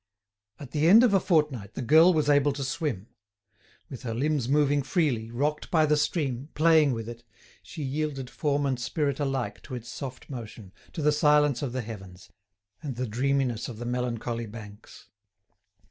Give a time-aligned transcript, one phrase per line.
[0.59, 3.09] At the end of a fortnight, the girl was able to swim.
[3.87, 7.23] With her limbs moving freely, rocked by the stream, playing with it,
[7.61, 11.81] she yielded form and spirit alike to its soft motion, to the silence of the
[11.83, 12.31] heavens,
[12.81, 15.11] and the dreaminess of the melancholy banks.